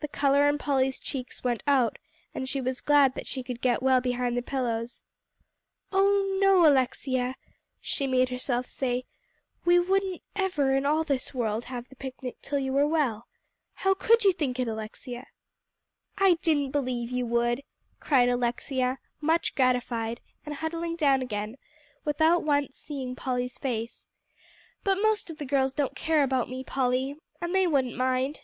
The 0.00 0.08
color 0.08 0.48
in 0.48 0.58
Polly's 0.58 0.98
cheeks 0.98 1.44
went 1.44 1.62
out, 1.64 2.00
and 2.34 2.48
she 2.48 2.60
was 2.60 2.80
glad 2.80 3.14
that 3.14 3.28
she 3.28 3.44
could 3.44 3.60
get 3.60 3.84
well 3.84 4.00
behind 4.00 4.36
the 4.36 4.42
pillows. 4.42 5.04
"Oh, 5.92 6.36
no, 6.42 6.66
Alexia," 6.66 7.36
she 7.80 8.08
made 8.08 8.30
herself 8.30 8.66
say, 8.66 9.04
"we 9.64 9.78
wouldn't 9.78 10.22
ever 10.34 10.74
in 10.74 10.84
all 10.84 11.04
this 11.04 11.32
world 11.32 11.66
have 11.66 11.88
the 11.88 11.94
picnic 11.94 12.38
till 12.42 12.58
you 12.58 12.72
were 12.72 12.84
well. 12.88 13.28
How 13.74 13.94
could 13.94 14.24
you 14.24 14.32
think 14.32 14.58
it, 14.58 14.66
Alexia?" 14.66 15.28
"I 16.18 16.34
didn't 16.42 16.72
believe 16.72 17.10
you 17.12 17.24
would," 17.26 17.62
cried 18.00 18.28
Alexia, 18.28 18.98
much 19.20 19.54
gratified, 19.54 20.20
and 20.44 20.56
huddling 20.56 20.96
down 20.96 21.22
again, 21.22 21.58
without 22.04 22.42
once 22.42 22.76
seeing 22.76 23.14
Polly's 23.14 23.56
face, 23.58 24.08
"but 24.82 24.96
most 24.96 25.30
of 25.30 25.38
the 25.38 25.46
girls 25.46 25.74
don't 25.74 25.94
care 25.94 26.24
about 26.24 26.50
me, 26.50 26.64
Polly, 26.64 27.14
and 27.40 27.54
they 27.54 27.68
wouldn't 27.68 27.96
mind." 27.96 28.40